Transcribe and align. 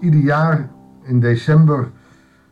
ieder 0.00 0.20
jaar 0.20 0.70
in 1.02 1.20
december 1.20 1.90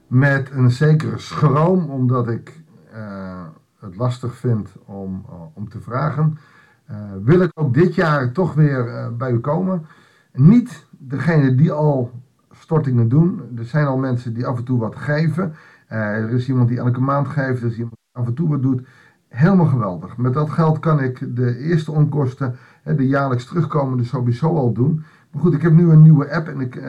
met 0.06 0.50
een 0.50 0.70
zekere 0.70 1.18
schroom, 1.18 1.90
omdat 1.90 2.28
ik 2.28 2.62
uh, 2.94 3.42
het 3.80 3.96
lastig 3.96 4.34
vind 4.34 4.72
om, 4.84 5.24
uh, 5.28 5.34
om 5.52 5.68
te 5.68 5.80
vragen, 5.80 6.38
uh, 6.90 6.96
wil 7.22 7.40
ik 7.40 7.50
ook 7.54 7.74
dit 7.74 7.94
jaar 7.94 8.32
toch 8.32 8.54
weer 8.54 9.12
bij 9.16 9.30
u 9.30 9.38
komen. 9.38 9.86
Niet 10.32 10.86
degene 10.90 11.54
die 11.54 11.72
al 11.72 12.10
stortingen 12.50 13.08
doen. 13.08 13.42
Er 13.56 13.64
zijn 13.64 13.86
al 13.86 13.96
mensen 13.96 14.34
die 14.34 14.46
af 14.46 14.56
en 14.56 14.64
toe 14.64 14.78
wat 14.78 14.96
geven. 14.96 15.54
er 15.86 16.30
is 16.30 16.48
iemand 16.48 16.68
die 16.68 16.78
elke 16.78 17.00
maand 17.00 17.28
geeft, 17.28 17.62
er 17.62 17.68
is 17.68 17.76
iemand 17.76 17.94
die 17.94 18.22
af 18.22 18.26
en 18.26 18.34
toe 18.34 18.48
wat 18.48 18.62
doet. 18.62 18.86
Helemaal 19.28 19.66
geweldig. 19.66 20.16
Met 20.16 20.32
dat 20.32 20.50
geld 20.50 20.78
kan 20.78 21.00
ik 21.00 21.36
de 21.36 21.58
eerste 21.58 21.92
onkosten, 21.92 22.56
de 22.84 23.06
jaarlijks 23.06 23.44
terugkomende, 23.46 24.04
sowieso 24.04 24.56
al 24.56 24.72
doen. 24.72 25.04
Maar 25.34 25.42
goed, 25.42 25.54
ik 25.54 25.62
heb 25.62 25.72
nu 25.72 25.90
een 25.90 26.02
nieuwe 26.02 26.34
app 26.34 26.48
en 26.48 26.60
ik 26.60 26.82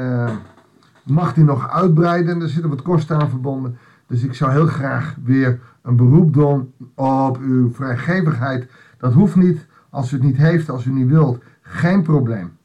mag 1.04 1.34
die 1.34 1.44
nog 1.44 1.70
uitbreiden. 1.70 2.42
Er 2.42 2.50
zitten 2.50 2.70
wat 2.70 2.82
kosten 2.82 3.20
aan 3.20 3.30
verbonden. 3.30 3.78
Dus 4.08 4.24
ik 4.24 4.34
zou 4.34 4.52
heel 4.52 4.68
graag 4.68 5.16
weer 5.24 5.60
een 5.82 5.96
beroep 5.96 6.34
doen 6.34 6.74
op 6.96 7.38
uw 7.38 7.72
vrijgevigheid. 7.72 8.68
Dat 8.98 9.14
hoeft 9.14 9.36
niet. 9.36 9.66
Als 9.90 10.12
u 10.12 10.16
het 10.16 10.26
niet 10.26 10.38
heeft, 10.38 10.70
als 10.70 10.86
u 10.86 10.92
niet 10.92 11.10
wilt, 11.10 11.44
geen 11.62 12.02
probleem. 12.02 12.58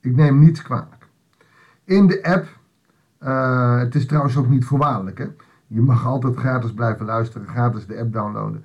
Ik 0.00 0.16
neem 0.16 0.38
niets 0.38 0.62
kwalijk. 0.62 1.08
In 1.84 2.06
de 2.06 2.24
app, 2.24 2.46
uh, 3.22 3.78
het 3.78 3.94
is 3.94 4.06
trouwens 4.06 4.36
ook 4.36 4.48
niet 4.48 4.64
voorwaardelijk. 4.64 5.18
Hè? 5.18 5.26
Je 5.66 5.80
mag 5.80 6.06
altijd 6.06 6.36
gratis 6.36 6.72
blijven 6.72 7.06
luisteren, 7.06 7.48
gratis 7.48 7.86
de 7.86 7.98
app 7.98 8.12
downloaden. 8.12 8.64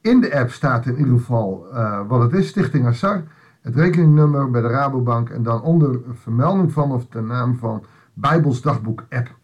In 0.00 0.20
de 0.20 0.38
app 0.38 0.50
staat 0.50 0.86
in 0.86 0.96
ieder 0.98 1.18
geval 1.18 1.66
uh, 1.72 2.00
wat 2.08 2.20
het 2.20 2.32
is, 2.32 2.48
Stichting 2.48 2.86
Assar. 2.86 3.22
Het 3.68 3.76
rekeningnummer 3.76 4.50
bij 4.50 4.60
de 4.60 4.68
Rabobank 4.68 5.30
en 5.30 5.42
dan 5.42 5.62
onder 5.62 6.00
vermelding 6.12 6.72
van 6.72 6.92
of 6.92 7.06
de 7.06 7.20
naam 7.20 7.56
van 7.56 7.84
Bijbels 8.12 8.62
Dagboek 8.62 9.04
app. 9.10 9.34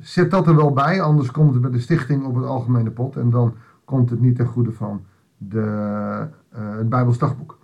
Zet 0.00 0.30
dat 0.30 0.46
er 0.46 0.56
wel 0.56 0.72
bij, 0.72 1.00
anders 1.02 1.30
komt 1.30 1.52
het 1.52 1.62
bij 1.62 1.70
de 1.70 1.80
stichting 1.80 2.24
op 2.24 2.34
het 2.34 2.44
algemene 2.44 2.90
pot 2.90 3.16
en 3.16 3.30
dan 3.30 3.54
komt 3.84 4.10
het 4.10 4.20
niet 4.20 4.36
ten 4.36 4.46
goede 4.46 4.72
van 4.72 5.04
de, 5.36 5.58
uh, 5.58 6.76
het 6.76 6.88
Bijbels 6.88 7.18
Dagboek. 7.18 7.58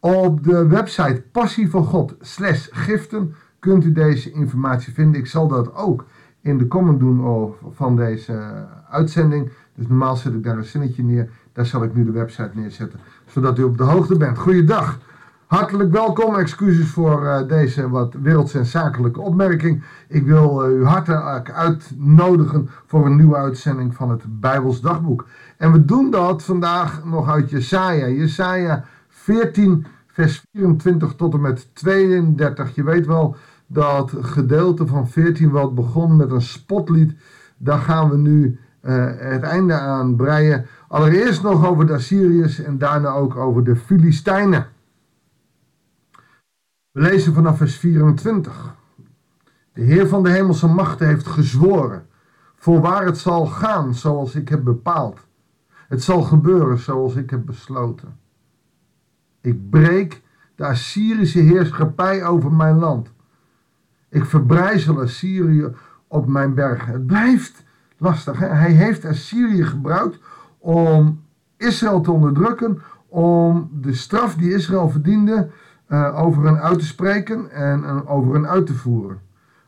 Op 0.00 0.44
de 0.44 0.66
website 0.66 1.24
Passie 1.32 1.70
van 1.70 1.84
God 1.84 2.16
giften 2.70 3.34
kunt 3.58 3.84
u 3.84 3.92
deze 3.92 4.32
informatie 4.32 4.92
vinden. 4.92 5.20
Ik 5.20 5.26
zal 5.26 5.48
dat 5.48 5.74
ook 5.74 6.04
in 6.40 6.58
de 6.58 6.66
comment 6.66 7.00
doen 7.00 7.54
van 7.70 7.96
deze 7.96 8.66
uitzending. 8.90 9.50
Dus 9.74 9.86
normaal 9.86 10.16
zet 10.16 10.34
ik 10.34 10.42
daar 10.42 10.56
een 10.56 10.64
zinnetje 10.64 11.02
neer. 11.02 11.30
Daar 11.52 11.66
zal 11.66 11.82
ik 11.82 11.94
nu 11.94 12.04
de 12.04 12.12
website 12.12 12.50
neerzetten, 12.54 13.00
zodat 13.26 13.58
u 13.58 13.62
op 13.62 13.78
de 13.78 13.84
hoogte 13.84 14.16
bent. 14.16 14.38
Goeiedag. 14.38 14.98
Hartelijk 15.50 15.92
welkom, 15.92 16.34
excuses 16.34 16.90
voor 16.90 17.22
uh, 17.22 17.48
deze 17.48 17.88
wat 17.88 18.14
wereldzakelijke 18.22 19.20
opmerking. 19.20 19.82
Ik 20.08 20.26
wil 20.26 20.70
uh, 20.70 20.78
u 20.78 20.84
hartelijk 20.84 21.50
uitnodigen 21.50 22.70
voor 22.86 23.06
een 23.06 23.16
nieuwe 23.16 23.36
uitzending 23.36 23.94
van 23.94 24.10
het 24.10 24.40
Bijbels 24.40 24.80
Dagboek. 24.80 25.26
En 25.56 25.72
we 25.72 25.84
doen 25.84 26.10
dat 26.10 26.42
vandaag 26.42 27.04
nog 27.04 27.28
uit 27.28 27.50
Jesaja. 27.50 28.06
Jesaja 28.06 28.84
14, 29.08 29.86
vers 30.06 30.42
24 30.52 31.14
tot 31.14 31.34
en 31.34 31.40
met 31.40 31.74
32. 31.74 32.74
Je 32.74 32.82
weet 32.82 33.06
wel 33.06 33.36
dat 33.66 34.12
gedeelte 34.20 34.86
van 34.86 35.08
14 35.08 35.50
wat 35.50 35.74
begon 35.74 36.16
met 36.16 36.30
een 36.30 36.42
spotlied. 36.42 37.14
Daar 37.56 37.78
gaan 37.78 38.10
we 38.10 38.16
nu 38.16 38.58
uh, 38.82 39.04
het 39.16 39.42
einde 39.42 39.74
aan 39.74 40.16
breien. 40.16 40.66
Allereerst 40.88 41.42
nog 41.42 41.66
over 41.66 41.86
de 41.86 41.92
Assyriërs 41.92 42.60
en 42.60 42.78
daarna 42.78 43.08
ook 43.08 43.36
over 43.36 43.64
de 43.64 43.76
Filistijnen. 43.76 44.66
We 46.90 47.00
lezen 47.00 47.34
vanaf 47.34 47.56
vers 47.56 47.76
24. 47.76 48.74
De 49.72 49.82
Heer 49.82 50.08
van 50.08 50.22
de 50.22 50.30
hemelse 50.30 50.66
machten 50.66 51.06
heeft 51.06 51.26
gezworen, 51.26 52.06
voorwaar 52.56 53.04
het 53.04 53.18
zal 53.18 53.46
gaan 53.46 53.94
zoals 53.94 54.34
ik 54.34 54.48
heb 54.48 54.64
bepaald. 54.64 55.26
Het 55.88 56.02
zal 56.02 56.22
gebeuren 56.22 56.78
zoals 56.78 57.14
ik 57.14 57.30
heb 57.30 57.46
besloten. 57.46 58.18
Ik 59.40 59.70
breek 59.70 60.22
de 60.54 60.66
Assyrische 60.66 61.38
heerschappij 61.38 62.24
over 62.24 62.52
mijn 62.52 62.78
land. 62.78 63.12
Ik 64.08 64.24
verbrijzel 64.24 65.00
Assyrië 65.00 65.68
op 66.06 66.26
mijn 66.26 66.54
bergen. 66.54 66.92
Het 66.92 67.06
blijft 67.06 67.64
lastig. 67.96 68.38
Hij 68.38 68.72
heeft 68.72 69.04
Assyrië 69.04 69.64
gebruikt 69.64 70.18
om 70.58 71.24
Israël 71.56 72.00
te 72.00 72.10
onderdrukken, 72.10 72.82
om 73.08 73.70
de 73.72 73.94
straf 73.94 74.34
die 74.34 74.54
Israël 74.54 74.88
verdiende 74.88 75.50
uh, 75.90 76.22
over 76.22 76.44
hen 76.44 76.60
uit 76.60 76.78
te 76.78 76.84
spreken 76.84 77.50
en 77.50 78.06
over 78.06 78.34
hen 78.34 78.48
uit 78.48 78.66
te 78.66 78.74
voeren. 78.74 79.20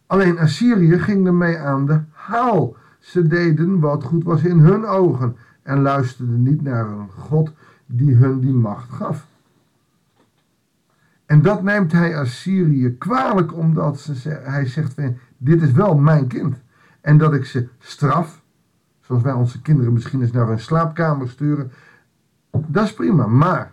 Alleen 0.06 0.38
Assyrië 0.38 0.98
ging 0.98 1.26
ermee 1.26 1.58
aan 1.58 1.86
de 1.86 2.00
haal. 2.10 2.76
Ze 2.98 3.26
deden 3.26 3.80
wat 3.80 4.04
goed 4.04 4.24
was 4.24 4.42
in 4.42 4.58
hun 4.58 4.86
ogen 4.86 5.36
en 5.62 5.80
luisterden 5.80 6.42
niet 6.42 6.62
naar 6.62 6.86
een 6.86 7.10
God 7.10 7.52
die 7.86 8.14
hun 8.14 8.40
die 8.40 8.52
macht 8.52 8.92
gaf. 8.92 9.26
En 11.26 11.42
dat 11.42 11.62
neemt 11.62 11.92
hij 11.92 12.18
Assyrië 12.18 12.96
kwalijk, 12.98 13.56
omdat 13.56 14.00
ze, 14.00 14.28
hij 14.28 14.66
zegt: 14.66 15.00
Dit 15.36 15.62
is 15.62 15.72
wel 15.72 15.94
mijn 15.94 16.26
kind. 16.26 16.56
En 17.00 17.18
dat 17.18 17.34
ik 17.34 17.44
ze 17.44 17.68
straf, 17.78 18.42
zoals 19.00 19.22
wij 19.22 19.32
onze 19.32 19.62
kinderen 19.62 19.92
misschien 19.92 20.20
eens 20.20 20.32
naar 20.32 20.46
hun 20.46 20.60
slaapkamer 20.60 21.28
sturen, 21.28 21.72
dat 22.50 22.84
is 22.84 22.94
prima. 22.94 23.26
Maar 23.26 23.72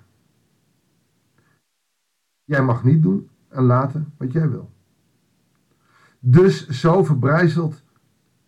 Jij 2.50 2.64
mag 2.64 2.84
niet 2.84 3.04
doen 3.04 3.30
en 3.48 3.64
laten 3.64 4.14
wat 4.18 4.32
jij 4.32 4.50
wil. 4.50 4.70
Dus 6.20 6.68
zo 6.68 7.04
verbrijzelt 7.04 7.84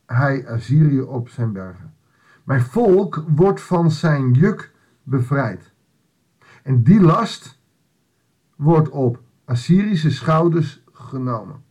hij 0.05 0.47
Assyrië 0.49 1.01
op 1.01 1.29
zijn 1.29 1.51
bergen. 1.51 1.93
Mijn 2.43 2.61
volk 2.61 3.23
wordt 3.27 3.61
van 3.61 3.91
zijn 3.91 4.31
juk 4.31 4.73
bevrijd. 5.03 5.73
En 6.63 6.83
die 6.83 7.01
last 7.01 7.59
wordt 8.55 8.89
op 8.89 9.21
Assyrische 9.45 10.11
schouders 10.11 10.83
genomen. 10.91 11.63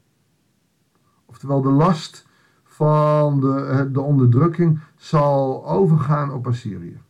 Oftewel, 1.27 1.63
de 1.63 1.71
last 1.71 2.27
van 2.65 3.41
de, 3.41 3.55
eh, 3.55 3.83
de 3.93 4.01
onderdrukking 4.01 4.81
zal 4.97 5.67
overgaan 5.67 6.33
op 6.33 6.47
Assyrië. 6.47 7.01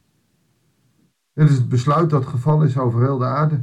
Dit 1.33 1.51
is 1.51 1.57
het 1.57 1.69
besluit 1.69 2.11
dat 2.11 2.27
geval 2.27 2.63
is 2.63 2.79
over 2.79 3.01
heel 3.03 3.19
de 3.19 3.25
aarde. 3.25 3.63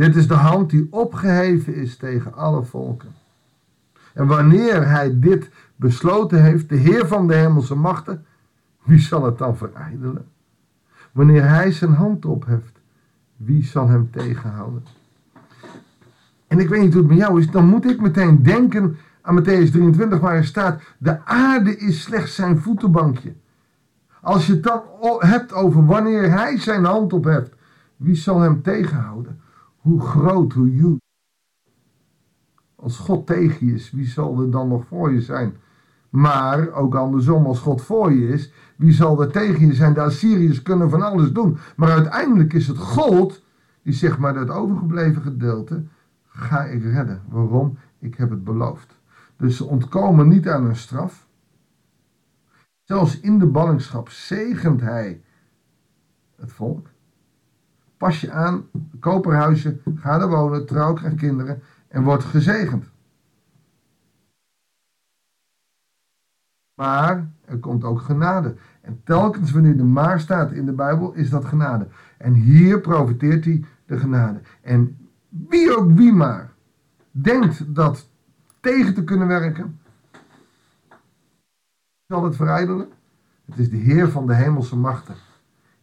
Dit 0.00 0.16
is 0.16 0.28
de 0.28 0.34
hand 0.34 0.70
die 0.70 0.86
opgeheven 0.90 1.74
is 1.74 1.96
tegen 1.96 2.34
alle 2.34 2.62
volken. 2.62 3.08
En 4.14 4.26
wanneer 4.26 4.88
hij 4.88 5.18
dit 5.18 5.50
besloten 5.76 6.42
heeft, 6.42 6.68
de 6.68 6.76
Heer 6.76 7.06
van 7.06 7.26
de 7.26 7.34
hemelse 7.34 7.74
machten, 7.74 8.24
wie 8.82 8.98
zal 8.98 9.24
het 9.24 9.38
dan 9.38 9.56
verijdelen? 9.56 10.26
Wanneer 11.12 11.48
hij 11.48 11.72
zijn 11.72 11.92
hand 11.92 12.24
opheft, 12.24 12.80
wie 13.36 13.64
zal 13.64 13.88
hem 13.88 14.10
tegenhouden? 14.10 14.82
En 16.46 16.58
ik 16.58 16.68
weet 16.68 16.80
niet 16.80 16.92
hoe 16.92 17.02
het 17.02 17.10
met 17.10 17.20
jou 17.20 17.40
is, 17.40 17.50
dan 17.50 17.66
moet 17.66 17.90
ik 17.90 18.00
meteen 18.00 18.42
denken 18.42 18.96
aan 19.20 19.40
Matthäus 19.40 19.70
23, 19.70 20.20
waar 20.20 20.36
er 20.36 20.44
staat: 20.44 20.82
De 20.98 21.24
aarde 21.24 21.76
is 21.76 22.02
slechts 22.02 22.34
zijn 22.34 22.58
voetenbankje. 22.58 23.32
Als 24.20 24.46
je 24.46 24.52
het 24.52 24.62
dan 24.62 24.82
hebt 25.18 25.52
over 25.52 25.86
wanneer 25.86 26.30
hij 26.30 26.58
zijn 26.58 26.84
hand 26.84 27.12
opheft, 27.12 27.54
wie 27.96 28.16
zal 28.16 28.40
hem 28.40 28.62
tegenhouden? 28.62 29.40
Hoe 29.80 30.00
groot, 30.00 30.52
hoe 30.52 30.68
huge. 30.68 31.00
Als 32.76 32.98
God 32.98 33.26
tegen 33.26 33.66
je 33.66 33.72
is, 33.72 33.90
wie 33.90 34.06
zal 34.06 34.40
er 34.40 34.50
dan 34.50 34.68
nog 34.68 34.86
voor 34.86 35.12
je 35.12 35.20
zijn? 35.20 35.56
Maar 36.10 36.72
ook 36.72 36.94
andersom, 36.94 37.46
als 37.46 37.58
God 37.58 37.82
voor 37.82 38.12
je 38.12 38.28
is, 38.28 38.52
wie 38.76 38.92
zal 38.92 39.22
er 39.22 39.32
tegen 39.32 39.66
je 39.66 39.74
zijn? 39.74 39.94
De 39.94 40.00
Assyriërs 40.00 40.62
kunnen 40.62 40.90
van 40.90 41.02
alles 41.02 41.32
doen. 41.32 41.58
Maar 41.76 41.90
uiteindelijk 41.90 42.52
is 42.52 42.66
het 42.66 42.78
God 42.78 43.42
die 43.82 43.92
zegt 43.92 44.18
maar 44.18 44.34
dat 44.34 44.50
overgebleven 44.50 45.22
gedeelte 45.22 45.84
ga 46.26 46.64
ik 46.64 46.82
redden. 46.82 47.22
Waarom? 47.28 47.78
Ik 47.98 48.14
heb 48.14 48.30
het 48.30 48.44
beloofd. 48.44 48.98
Dus 49.36 49.56
ze 49.56 49.64
ontkomen 49.64 50.28
niet 50.28 50.48
aan 50.48 50.64
hun 50.64 50.76
straf. 50.76 51.28
Zelfs 52.82 53.20
in 53.20 53.38
de 53.38 53.46
ballingschap 53.46 54.08
zegent 54.08 54.80
hij 54.80 55.22
het 56.36 56.52
volk. 56.52 56.88
Pas 58.00 58.20
je 58.20 58.30
aan, 58.30 58.64
koperhuisje, 59.00 59.80
ga 59.94 60.20
er 60.20 60.28
wonen, 60.28 60.66
trouw, 60.66 60.92
krijg 60.92 61.14
kinderen 61.14 61.62
en 61.88 62.02
word 62.02 62.24
gezegend. 62.24 62.84
Maar 66.74 67.30
er 67.44 67.58
komt 67.58 67.84
ook 67.84 68.00
genade. 68.00 68.56
En 68.80 69.00
telkens 69.04 69.50
wanneer 69.50 69.76
de 69.76 69.84
maar 69.84 70.20
staat 70.20 70.52
in 70.52 70.66
de 70.66 70.72
Bijbel, 70.72 71.12
is 71.12 71.30
dat 71.30 71.44
genade. 71.44 71.88
En 72.18 72.32
hier 72.32 72.80
profiteert 72.80 73.44
hij 73.44 73.64
de 73.86 73.98
genade. 73.98 74.40
En 74.60 75.08
wie 75.28 75.76
ook 75.76 75.90
wie 75.90 76.12
maar 76.12 76.52
denkt 77.10 77.74
dat 77.74 78.08
tegen 78.60 78.94
te 78.94 79.04
kunnen 79.04 79.26
werken, 79.26 79.80
zal 82.06 82.24
het 82.24 82.36
verijdelen. 82.36 82.88
Het 83.44 83.58
is 83.58 83.70
de 83.70 83.76
Heer 83.76 84.08
van 84.08 84.26
de 84.26 84.34
hemelse 84.34 84.76
machten. 84.76 85.14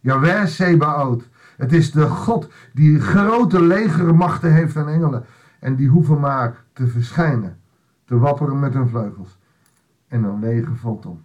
Yahweh 0.00 0.46
Sebaot. 0.46 1.28
Het 1.58 1.72
is 1.72 1.90
de 1.90 2.06
God 2.06 2.50
die 2.72 3.00
grote 3.00 3.62
legere 3.62 4.12
machten 4.12 4.52
heeft 4.52 4.76
en 4.76 4.88
engelen. 4.88 5.24
En 5.60 5.76
die 5.76 5.88
hoeven 5.88 6.20
maar 6.20 6.64
te 6.72 6.86
verschijnen. 6.86 7.60
te 8.04 8.18
wapperen 8.18 8.58
met 8.58 8.74
hun 8.74 8.88
vleugels. 8.88 9.38
En 10.08 10.24
een 10.24 10.38
leger 10.38 10.76
valt 10.76 11.06
om. 11.06 11.22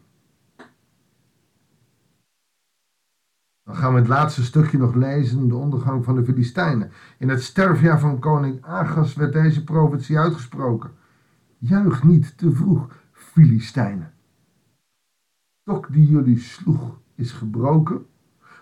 Dan 3.63 3.75
gaan 3.75 3.94
we 3.94 4.00
het 4.00 4.07
laatste 4.07 4.44
stukje 4.44 4.77
nog 4.77 4.95
lezen, 4.95 5.47
de 5.47 5.56
ondergang 5.56 6.03
van 6.03 6.15
de 6.15 6.24
Filistijnen. 6.24 6.91
In 7.18 7.29
het 7.29 7.44
sterfjaar 7.44 8.00
van 8.00 8.19
koning 8.19 8.65
Agas 8.65 9.15
werd 9.15 9.33
deze 9.33 9.63
profetie 9.63 10.19
uitgesproken. 10.19 10.91
Juich 11.57 12.03
niet 12.03 12.38
te 12.38 12.51
vroeg, 12.51 12.88
Filistijnen. 13.12 14.13
Stok 15.62 15.91
die 15.91 16.07
jullie 16.07 16.39
sloeg 16.39 17.00
is 17.15 17.31
gebroken, 17.31 18.06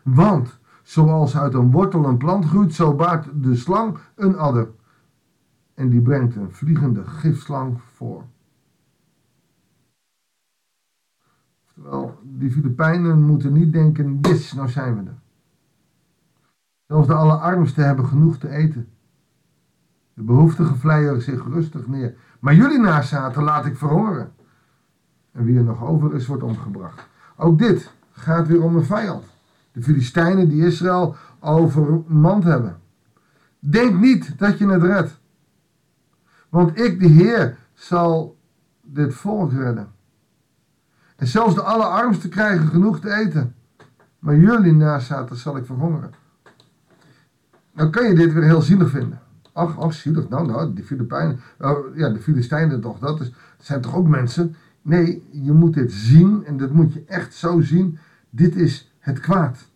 want 0.04 0.60
zoals 0.84 1.38
uit 1.38 1.54
een 1.54 1.72
wortel 1.72 2.06
een 2.06 2.18
plant 2.18 2.46
groeit, 2.46 2.74
zo 2.74 2.96
baart 2.96 3.28
de 3.34 3.56
slang 3.56 3.98
een 4.16 4.38
adder. 4.38 4.70
En 5.74 5.90
die 5.90 6.02
brengt 6.02 6.36
een 6.36 6.52
vliegende 6.52 7.06
gifslang 7.06 7.82
voor. 7.94 8.24
Oftewel, 11.66 12.20
die 12.24 12.52
Filipijnen 12.52 13.22
moeten 13.22 13.54
niet 13.54 13.74
denken, 13.74 14.20
yes, 14.22 14.54
nou 14.54 14.70
zijn 14.70 14.96
we 14.96 15.10
er. 15.10 15.20
Zelfs 16.88 17.08
de 17.08 17.14
allerarmsten 17.14 17.86
hebben 17.86 18.06
genoeg 18.06 18.38
te 18.38 18.50
eten. 18.50 18.88
De 20.14 20.24
behoeftigen 20.24 20.78
vleien 20.78 21.22
zich 21.22 21.48
rustig 21.48 21.88
neer. 21.88 22.16
Maar 22.40 22.56
jullie 22.56 22.80
nazaten 22.80 23.44
laat 23.44 23.66
ik 23.66 23.78
verhoren. 23.78 24.32
En 25.32 25.44
wie 25.44 25.58
er 25.58 25.64
nog 25.64 25.84
over 25.84 26.16
is, 26.16 26.28
wordt 26.28 26.44
omgebracht. 26.44 27.08
Ook 27.36 27.58
dit 27.58 27.94
gaat 28.12 28.48
weer 28.48 28.64
om 28.64 28.76
een 28.76 28.86
vijand. 28.86 29.31
De 29.72 29.82
Filistijnen 29.82 30.50
die 30.50 30.66
Israël 30.66 31.16
overmand 31.40 32.44
hebben. 32.44 32.80
Denk 33.60 34.00
niet 34.00 34.40
dat 34.40 34.58
je 34.58 34.68
het 34.68 34.84
redt. 34.84 35.20
Want 36.50 36.80
ik, 36.80 37.00
de 37.00 37.08
Heer, 37.08 37.58
zal 37.74 38.38
dit 38.82 39.14
volk 39.14 39.52
redden. 39.52 39.88
En 41.16 41.28
zelfs 41.28 41.56
de 41.56 41.62
allerarmsten 41.62 42.30
krijgen 42.30 42.68
genoeg 42.68 43.00
te 43.00 43.14
eten. 43.14 43.56
Maar 44.20 44.38
jullie 44.38 44.74
nazaten 44.74 45.36
zal 45.36 45.58
ik 45.58 45.66
verhongeren. 45.66 46.12
Dan 47.76 47.92
kan 47.92 48.08
je 48.08 48.16
dit 48.16 48.34
weer 48.34 48.44
heel 48.44 48.62
zielig 48.62 48.90
vinden. 48.90 49.20
Ach, 49.54 49.80
ach, 49.80 49.94
zielig. 49.94 50.30
Nou, 50.30 50.48
nou, 50.48 50.74
die 50.74 50.84
Filipijnen, 50.84 51.40
oh, 51.60 51.96
ja, 51.96 52.10
de 52.10 52.20
Filistijnen 52.20 52.82
toch, 52.82 53.00
dat, 53.00 53.22
is, 53.22 53.32
zijn 53.58 53.82
toch 53.82 53.96
ook 53.96 54.08
mensen? 54.08 54.56
Nee, 54.82 55.28
je 55.32 55.52
moet 55.52 55.74
dit 55.74 55.92
zien 55.92 56.46
en 56.46 56.58
dat 56.58 56.72
moet 56.72 56.94
je 56.94 57.04
echt 57.08 57.34
zo 57.34 57.62
zien. 57.62 57.98
Dit 58.30 58.56
is 58.56 58.91
het 59.02 59.20
kwaad. 59.20 59.70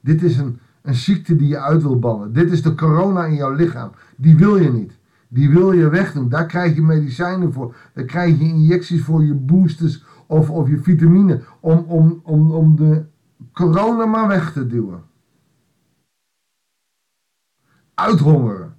Dit 0.00 0.22
is 0.22 0.38
een, 0.38 0.58
een 0.82 0.94
ziekte 0.94 1.36
die 1.36 1.48
je 1.48 1.60
uit 1.60 1.82
wil 1.82 1.98
ballen. 1.98 2.32
Dit 2.32 2.52
is 2.52 2.62
de 2.62 2.74
corona 2.74 3.24
in 3.24 3.34
jouw 3.34 3.52
lichaam. 3.52 3.90
Die 4.16 4.36
wil 4.36 4.56
je 4.56 4.72
niet. 4.72 4.98
Die 5.28 5.50
wil 5.50 5.72
je 5.72 5.88
wegdoen. 5.88 6.28
Daar 6.28 6.46
krijg 6.46 6.74
je 6.74 6.82
medicijnen 6.82 7.52
voor. 7.52 7.74
Daar 7.94 8.04
krijg 8.04 8.38
je 8.38 8.44
injecties 8.44 9.02
voor, 9.02 9.24
je 9.24 9.34
boosters 9.34 10.04
of, 10.26 10.50
of 10.50 10.68
je 10.68 10.78
vitamine. 10.78 11.42
Om, 11.60 11.78
om, 11.78 12.20
om, 12.22 12.50
om 12.50 12.76
de 12.76 13.04
corona 13.52 14.06
maar 14.06 14.28
weg 14.28 14.52
te 14.52 14.66
duwen. 14.66 15.02
Uithongeren. 17.94 18.74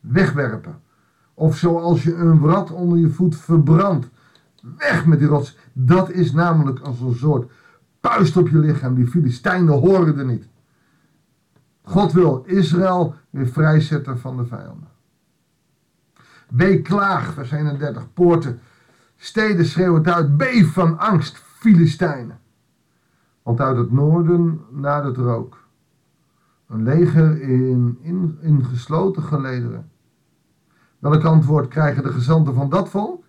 Wegwerpen. 0.00 0.80
Of 1.34 1.56
zoals 1.56 2.02
je 2.02 2.14
een 2.14 2.40
wrat 2.40 2.70
onder 2.70 2.98
je 2.98 3.08
voet 3.08 3.36
verbrandt. 3.36 4.08
Weg 4.76 5.06
met 5.06 5.18
die 5.18 5.28
rots. 5.28 5.56
Dat 5.72 6.10
is 6.10 6.32
namelijk 6.32 6.78
als 6.78 7.00
een 7.00 7.14
soort 7.14 7.50
puist 8.08 8.36
op 8.36 8.48
je 8.48 8.58
lichaam. 8.58 8.94
Die 8.94 9.06
Filistijnen 9.06 9.74
horen 9.74 10.18
er 10.18 10.24
niet. 10.24 10.48
God 11.82 12.12
wil 12.12 12.42
Israël 12.46 13.14
weer 13.30 13.46
vrijzetten 13.46 14.18
van 14.18 14.36
de 14.36 14.44
vijanden. 14.44 14.88
Wee 16.48 16.82
klaag, 16.82 17.32
vers 17.32 17.50
31, 17.50 18.12
poorten. 18.12 18.60
Steden 19.16 19.64
schreeuwen 19.64 20.14
uit, 20.14 20.36
beef 20.36 20.72
van 20.72 20.98
angst, 20.98 21.36
Filistijnen. 21.36 22.38
Want 23.42 23.60
uit 23.60 23.76
het 23.76 23.92
noorden 23.92 24.60
het 24.82 25.16
rook. 25.16 25.64
Een 26.68 26.82
leger 26.82 27.40
in, 27.40 27.98
in, 28.00 28.38
in 28.40 28.64
gesloten 28.64 29.22
gelederen. 29.22 29.90
Welk 30.98 31.24
antwoord 31.24 31.68
krijgen 31.68 32.02
de 32.02 32.12
gezanten 32.12 32.54
van 32.54 32.70
dat 32.70 32.88
volk? 32.88 33.24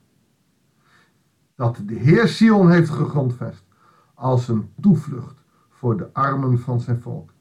Dat 1.55 1.81
de 1.85 1.95
Heer 1.95 2.27
Sion 2.27 2.71
heeft 2.71 2.89
gegrondvest 2.89 3.66
als 4.17 4.47
een 4.47 4.69
toevlucht 4.81 5.43
voor 5.69 5.97
de 5.97 6.13
armen 6.13 6.59
van 6.59 6.79
zijn 6.79 7.01
volk. 7.01 7.33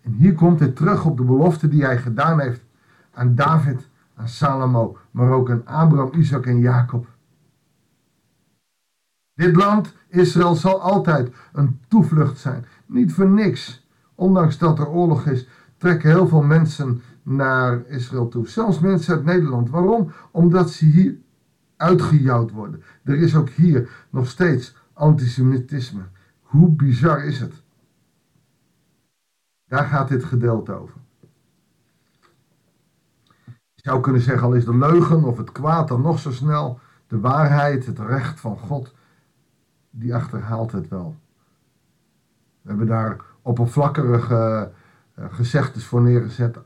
En 0.00 0.12
hier 0.12 0.34
komt 0.34 0.58
hij 0.58 0.68
terug 0.68 1.04
op 1.04 1.16
de 1.16 1.24
belofte 1.24 1.68
die 1.68 1.84
hij 1.84 1.98
gedaan 1.98 2.40
heeft 2.40 2.64
aan 3.12 3.34
David, 3.34 3.88
aan 4.14 4.28
Salomo, 4.28 4.98
maar 5.10 5.30
ook 5.30 5.50
aan 5.50 5.66
Abraham, 5.66 6.12
Isaac 6.12 6.46
en 6.46 6.58
Jacob. 6.58 7.06
Dit 9.34 9.56
land, 9.56 9.94
Israël, 10.08 10.54
zal 10.54 10.80
altijd 10.80 11.32
een 11.52 11.80
toevlucht 11.88 12.38
zijn. 12.38 12.64
Niet 12.86 13.12
voor 13.12 13.28
niks. 13.28 13.86
Ondanks 14.14 14.58
dat 14.58 14.78
er 14.78 14.88
oorlog 14.88 15.26
is, 15.26 15.48
trekken 15.76 16.10
heel 16.10 16.28
veel 16.28 16.42
mensen 16.42 17.02
naar 17.22 17.86
Israël 17.86 18.28
toe. 18.28 18.48
Zelfs 18.48 18.80
mensen 18.80 19.14
uit 19.14 19.24
Nederland. 19.24 19.70
Waarom? 19.70 20.12
Omdat 20.30 20.70
ze 20.70 20.84
hier 20.84 21.16
uitgejouwd 21.76 22.50
worden. 22.50 22.82
Er 23.04 23.18
is 23.18 23.36
ook 23.36 23.48
hier 23.48 24.06
nog 24.10 24.28
steeds 24.28 24.76
antisemitisme. 25.00 26.02
Hoe 26.42 26.68
bizar 26.68 27.24
is 27.24 27.40
het? 27.40 27.62
Daar 29.66 29.84
gaat 29.84 30.08
dit 30.08 30.24
gedeelte 30.24 30.72
over. 30.72 31.00
Je 33.74 33.88
zou 33.88 34.00
kunnen 34.00 34.22
zeggen, 34.22 34.46
al 34.46 34.54
is 34.54 34.64
de 34.64 34.76
leugen 34.76 35.24
of 35.24 35.36
het 35.36 35.52
kwaad 35.52 35.88
dan 35.88 36.00
nog 36.00 36.18
zo 36.18 36.32
snel, 36.32 36.80
de 37.06 37.20
waarheid, 37.20 37.86
het 37.86 37.98
recht 37.98 38.40
van 38.40 38.58
God, 38.58 38.94
die 39.90 40.14
achterhaalt 40.14 40.72
het 40.72 40.88
wel. 40.88 41.16
We 42.62 42.68
hebben 42.68 42.86
daar 42.86 43.20
oppervlakkige 43.42 44.72
uh, 45.18 45.24
gezegdes 45.32 45.84
voor 45.84 46.02
neergezet. 46.02 46.58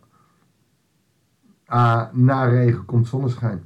Ah, 1.67 2.13
na 2.13 2.45
regen 2.45 2.85
komt 2.85 3.09
zonneschijn. 3.09 3.65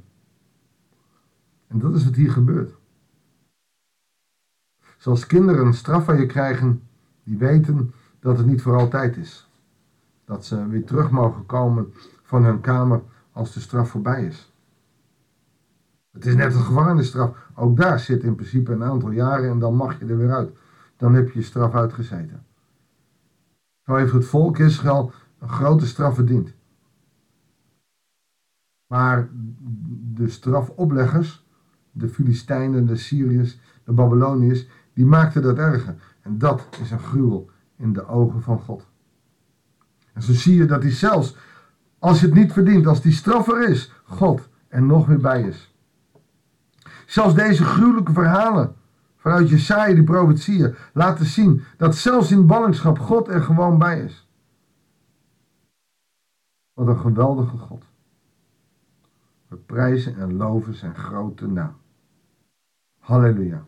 En 1.67 1.79
dat 1.79 1.95
is 1.95 2.05
wat 2.05 2.15
hier 2.15 2.31
gebeurt. 2.31 2.78
Zoals 4.99 5.25
kinderen 5.25 5.65
een 5.65 5.73
straf 5.73 6.05
van 6.05 6.19
je 6.19 6.25
krijgen, 6.25 6.81
die 7.23 7.37
weten 7.37 7.93
dat 8.19 8.37
het 8.37 8.47
niet 8.47 8.61
voor 8.61 8.77
altijd 8.77 9.17
is. 9.17 9.49
Dat 10.25 10.45
ze 10.45 10.67
weer 10.67 10.85
terug 10.85 11.11
mogen 11.11 11.45
komen 11.45 11.93
van 12.23 12.43
hun 12.43 12.61
kamer 12.61 13.01
als 13.31 13.53
de 13.53 13.59
straf 13.59 13.89
voorbij 13.89 14.25
is. 14.25 14.53
Het 16.11 16.25
is 16.25 16.35
net 16.35 16.53
een 16.53 16.61
gevangenisstraf. 16.61 17.49
Ook 17.55 17.77
daar 17.77 17.99
zit 17.99 18.23
in 18.23 18.35
principe 18.35 18.71
een 18.71 18.83
aantal 18.83 19.11
jaren 19.11 19.49
en 19.49 19.59
dan 19.59 19.75
mag 19.75 19.99
je 19.99 20.05
er 20.05 20.17
weer 20.17 20.33
uit. 20.33 20.57
Dan 20.97 21.13
heb 21.13 21.31
je 21.31 21.39
je 21.39 21.45
straf 21.45 21.73
uitgezeten. 21.73 22.45
Zo 23.85 23.95
heeft 23.95 24.13
het 24.13 24.25
volk 24.25 24.57
Israël 24.57 25.11
een 25.39 25.49
grote 25.49 25.87
straf 25.87 26.15
verdiend. 26.15 26.53
Maar 28.87 29.29
de 30.13 30.29
strafopleggers, 30.29 31.45
de 31.91 32.09
Filistijnen, 32.09 32.85
de 32.85 32.95
Syriërs, 32.95 33.59
de 33.83 33.91
Babyloniërs, 33.91 34.67
die 34.99 35.07
maakten 35.07 35.41
dat 35.41 35.57
erger. 35.57 35.95
En 36.21 36.37
dat 36.37 36.67
is 36.81 36.91
een 36.91 36.99
gruwel 36.99 37.49
in 37.75 37.93
de 37.93 38.07
ogen 38.07 38.41
van 38.41 38.59
God. 38.59 38.87
En 40.13 40.21
zo 40.21 40.33
zie 40.33 40.55
je 40.55 40.65
dat 40.65 40.81
hij 40.81 40.91
zelfs, 40.91 41.35
als 41.99 42.19
je 42.19 42.25
het 42.25 42.35
niet 42.35 42.53
verdient, 42.53 42.87
als 42.87 43.01
die 43.01 43.11
straffer 43.11 43.69
is, 43.69 43.93
God 44.03 44.49
er 44.67 44.81
nog 44.81 45.07
weer 45.07 45.19
bij 45.19 45.41
is. 45.41 45.75
Zelfs 47.05 47.35
deze 47.35 47.63
gruwelijke 47.63 48.13
verhalen 48.13 48.75
vanuit 49.17 49.49
Jesaja, 49.49 49.93
die 49.93 50.03
profetieën, 50.03 50.75
laten 50.93 51.25
zien 51.25 51.63
dat 51.77 51.95
zelfs 51.95 52.31
in 52.31 52.47
ballingschap 52.47 52.99
God 52.99 53.27
er 53.27 53.41
gewoon 53.41 53.77
bij 53.77 54.01
is. 54.01 54.29
Wat 56.73 56.87
een 56.87 56.99
geweldige 56.99 57.57
God. 57.57 57.85
We 59.47 59.55
prijzen 59.55 60.17
en 60.17 60.33
loven 60.33 60.73
zijn 60.73 60.95
grote 60.95 61.47
naam. 61.47 61.77
Halleluja. 62.97 63.67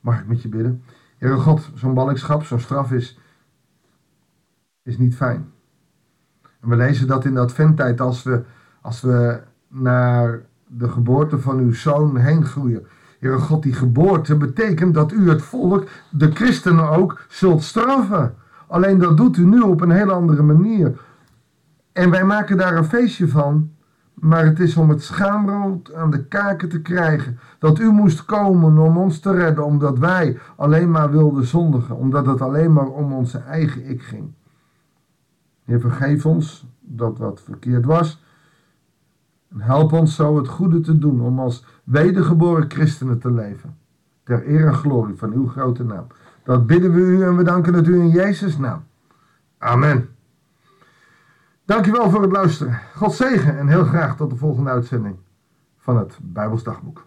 Mag 0.00 0.20
ik 0.20 0.26
met 0.26 0.42
je 0.42 0.48
bidden? 0.48 0.82
Heere 1.18 1.36
God, 1.36 1.70
zo'n 1.74 1.94
ballingschap, 1.94 2.44
zo'n 2.44 2.60
straf 2.60 2.92
is, 2.92 3.18
is 4.82 4.98
niet 4.98 5.16
fijn. 5.16 5.52
En 6.60 6.68
we 6.68 6.76
lezen 6.76 7.06
dat 7.06 7.24
in 7.24 7.34
de 7.34 7.40
adventtijd 7.40 8.00
als 8.00 8.22
we, 8.22 8.42
als 8.80 9.00
we 9.00 9.40
naar 9.68 10.42
de 10.66 10.88
geboorte 10.88 11.38
van 11.38 11.58
uw 11.58 11.72
zoon 11.72 12.16
heen 12.16 12.44
groeien. 12.44 12.86
Heere 13.18 13.38
God, 13.38 13.62
die 13.62 13.72
geboorte 13.72 14.36
betekent 14.36 14.94
dat 14.94 15.12
u 15.12 15.28
het 15.28 15.42
volk, 15.42 15.88
de 16.10 16.30
christenen 16.30 16.88
ook, 16.88 17.24
zult 17.28 17.62
straffen. 17.62 18.34
Alleen 18.66 18.98
dat 18.98 19.16
doet 19.16 19.36
u 19.36 19.44
nu 19.44 19.60
op 19.60 19.80
een 19.80 19.90
heel 19.90 20.10
andere 20.10 20.42
manier. 20.42 21.00
En 21.92 22.10
wij 22.10 22.24
maken 22.24 22.56
daar 22.56 22.76
een 22.76 22.84
feestje 22.84 23.28
van. 23.28 23.70
Maar 24.20 24.44
het 24.44 24.60
is 24.60 24.76
om 24.76 24.88
het 24.88 25.02
schaamrood 25.02 25.94
aan 25.94 26.10
de 26.10 26.24
kaken 26.24 26.68
te 26.68 26.82
krijgen. 26.82 27.38
Dat 27.58 27.78
u 27.78 27.90
moest 27.90 28.24
komen 28.24 28.78
om 28.78 28.96
ons 28.96 29.20
te 29.20 29.32
redden, 29.32 29.64
omdat 29.64 29.98
wij 29.98 30.38
alleen 30.56 30.90
maar 30.90 31.10
wilden 31.10 31.44
zondigen. 31.44 31.96
Omdat 31.96 32.26
het 32.26 32.40
alleen 32.40 32.72
maar 32.72 32.88
om 32.88 33.12
onze 33.12 33.38
eigen 33.38 33.90
ik 33.90 34.02
ging. 34.02 34.32
Heer, 35.64 35.80
vergeef 35.80 36.26
ons 36.26 36.66
dat 36.80 37.18
wat 37.18 37.40
verkeerd 37.40 37.84
was. 37.84 38.22
En 39.52 39.60
help 39.60 39.92
ons 39.92 40.14
zo 40.14 40.36
het 40.36 40.48
goede 40.48 40.80
te 40.80 40.98
doen 40.98 41.20
om 41.20 41.38
als 41.38 41.64
wedergeboren 41.84 42.70
christenen 42.70 43.18
te 43.18 43.32
leven. 43.32 43.76
Ter 44.22 44.48
eer 44.48 44.66
en 44.66 44.74
glorie 44.74 45.16
van 45.16 45.32
uw 45.32 45.46
grote 45.46 45.84
naam. 45.84 46.06
Dat 46.44 46.66
bidden 46.66 46.92
we 46.92 47.00
u 47.00 47.22
en 47.22 47.36
we 47.36 47.42
danken 47.42 47.74
het 47.74 47.86
u 47.86 48.00
in 48.00 48.08
Jezus' 48.08 48.58
naam. 48.58 48.84
Amen. 49.58 50.08
Dankjewel 51.70 52.10
voor 52.10 52.22
het 52.22 52.32
luisteren. 52.32 52.80
God 52.94 53.14
zegen 53.14 53.58
en 53.58 53.68
heel 53.68 53.84
graag 53.84 54.16
tot 54.16 54.30
de 54.30 54.36
volgende 54.36 54.70
uitzending 54.70 55.16
van 55.78 55.96
het 55.96 56.18
Bijbelsdagboek. 56.22 57.06